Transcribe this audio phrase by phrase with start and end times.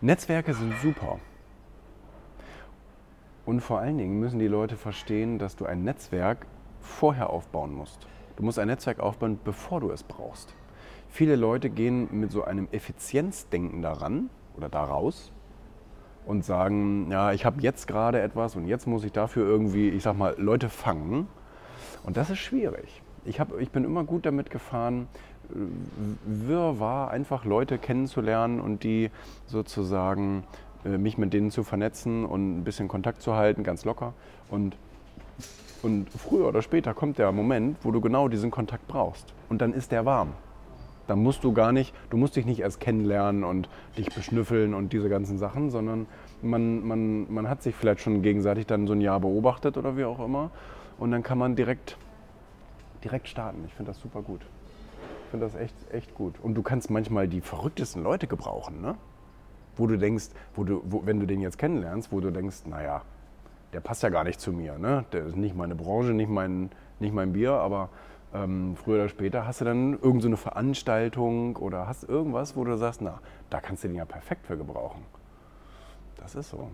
[0.00, 1.18] Netzwerke sind super.
[3.44, 6.46] Und vor allen Dingen müssen die Leute verstehen, dass du ein Netzwerk
[6.80, 8.06] vorher aufbauen musst.
[8.36, 10.54] Du musst ein Netzwerk aufbauen, bevor du es brauchst.
[11.08, 15.32] Viele Leute gehen mit so einem Effizienzdenken daran oder daraus
[16.26, 20.04] und sagen, ja, ich habe jetzt gerade etwas und jetzt muss ich dafür irgendwie, ich
[20.04, 21.26] sag mal, Leute fangen.
[22.04, 23.02] Und das ist schwierig.
[23.24, 25.08] Ich, hab, ich bin immer gut damit gefahren,
[26.24, 29.10] wirrwarr einfach Leute kennenzulernen und die
[29.46, 30.44] sozusagen
[30.84, 34.14] äh, mich mit denen zu vernetzen und ein bisschen Kontakt zu halten, ganz locker.
[34.50, 34.76] Und,
[35.82, 39.34] und früher oder später kommt der Moment, wo du genau diesen Kontakt brauchst.
[39.48, 40.32] Und dann ist der warm.
[41.06, 44.92] Dann musst du gar nicht, du musst dich nicht erst kennenlernen und dich beschnüffeln und
[44.92, 46.06] diese ganzen Sachen, sondern
[46.42, 50.04] man, man, man hat sich vielleicht schon gegenseitig dann so ein Jahr beobachtet oder wie
[50.04, 50.50] auch immer.
[50.98, 51.96] Und dann kann man direkt,
[53.02, 53.64] direkt starten.
[53.66, 54.42] Ich finde das super gut.
[55.30, 56.34] Finde das echt, echt gut.
[56.42, 58.96] Und du kannst manchmal die verrücktesten Leute gebrauchen, ne?
[59.76, 63.02] Wo du denkst, wo du, wo, wenn du den jetzt kennenlernst, wo du denkst, naja,
[63.72, 65.04] der passt ja gar nicht zu mir, ne?
[65.12, 67.90] Der ist nicht meine Branche, nicht mein, nicht mein Bier, aber
[68.34, 72.76] ähm, früher oder später hast du dann irgendeine so Veranstaltung oder hast irgendwas, wo du
[72.76, 73.20] sagst, na,
[73.50, 75.02] da kannst du den ja perfekt für gebrauchen.
[76.16, 76.70] Das ist so.